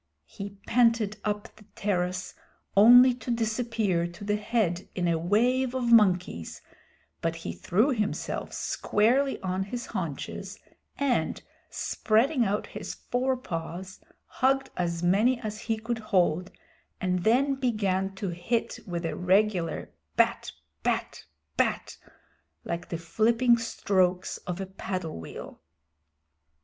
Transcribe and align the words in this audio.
He 0.25 0.57
panted 0.65 1.17
up 1.23 1.55
the 1.57 1.63
terrace 1.75 2.33
only 2.75 3.13
to 3.13 3.29
disappear 3.29 4.07
to 4.07 4.23
the 4.23 4.35
head 4.35 4.89
in 4.95 5.07
a 5.07 5.19
wave 5.19 5.75
of 5.75 5.91
monkeys, 5.91 6.59
but 7.21 7.35
he 7.35 7.53
threw 7.53 7.91
himself 7.91 8.51
squarely 8.51 9.39
on 9.43 9.61
his 9.65 9.85
haunches, 9.85 10.57
and, 10.97 11.39
spreading 11.69 12.43
out 12.43 12.65
his 12.65 12.95
forepaws, 12.95 13.99
hugged 14.25 14.71
as 14.75 15.03
many 15.03 15.39
as 15.39 15.59
he 15.61 15.77
could 15.77 15.99
hold, 15.99 16.49
and 16.99 17.23
then 17.23 17.53
began 17.53 18.15
to 18.15 18.29
hit 18.29 18.79
with 18.87 19.05
a 19.05 19.15
regular 19.15 19.91
bat 20.15 20.51
bat 20.81 21.25
bat, 21.57 21.97
like 22.65 22.89
the 22.89 22.97
flipping 22.97 23.55
strokes 23.55 24.37
of 24.47 24.59
a 24.59 24.65
paddle 24.65 25.19
wheel. 25.19 25.61